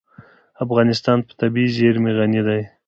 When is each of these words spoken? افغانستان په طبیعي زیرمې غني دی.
افغانستان 0.65 1.17
په 1.27 1.31
طبیعي 1.41 1.69
زیرمې 1.77 2.11
غني 2.17 2.41
دی. 2.47 2.61